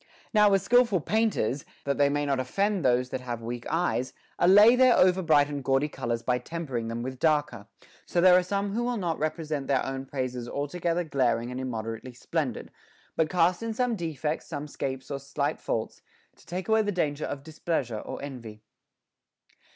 [0.31, 0.31] 13.
[0.33, 4.75] Now as skilful painters, that they may not offend those that have weak eyes, allay
[4.75, 7.67] their over bright and gaudy colors by tempering them with darker;
[8.07, 11.09] so there are some who will not represent their own praises altogether * Odyss.
[11.09, 11.35] XVI.
[11.35, 11.37] 187.
[11.37, 11.37] WITHOUT BEING ENVIED.
[11.37, 12.71] 31 7 glaring and immoderately splendid,
[13.19, 16.01] bnt cast in some de fects, some scapes or slight faults,
[16.35, 18.63] to take away the danger of displeasure or envy.